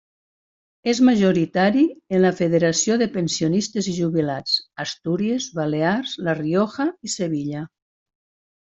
[0.93, 1.83] És majoritari
[2.19, 7.67] en la Federació de Pensionistes i Jubilats, Astúries, Balears, La Rioja i Sevilla.